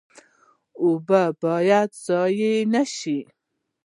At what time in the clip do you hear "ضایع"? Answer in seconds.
2.05-2.55